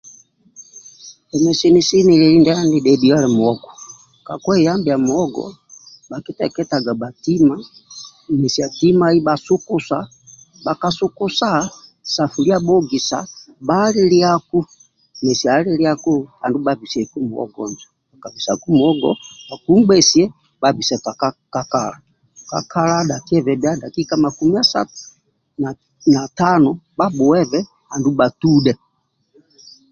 emi 1.35 1.51
sini 1.59 1.81
sini 1.89 2.13
ndia 2.41 2.59
nidhedhiyo 2.69 3.15
ali 3.19 3.29
muhogo 3.35 3.69
kakweyambiya 4.27 4.97
muhogo 5.05 5.45
bakiteketaga 6.09 6.91
batima 7.01 7.55
kumesiya 8.25 8.67
timai 8.77 9.17
basukusa 9.27 9.97
bakasukusa 10.65 11.49
sefuliya 12.13 12.57
bahogisa 12.65 13.19
bahalilyaku 13.67 14.59
mesiya 15.25 15.51
halilyai 15.55 16.15
andulu 16.43 16.63
babiseku 16.67 17.17
muhogo 17.29 17.61
njo 17.71 17.87
baka 18.11 18.27
bhisaku 18.33 18.67
muhogo 18.79 19.09
bakungbesiya 19.47 20.25
baka 20.61 20.69
dakiya 20.77 20.97
kungbesiyai 21.19 21.51
babisa 21.51 21.97
kakala 22.51 22.75
adhakiyebhe 23.01 23.53
bya 23.61 23.71
dakika 23.83 24.13
makumi 24.23 24.55
asatu 24.63 24.95
natano 26.13 26.71
babuwebe 26.97 27.59
andulu 27.93 28.11
ba 28.19 28.27
tudhe 28.41 28.73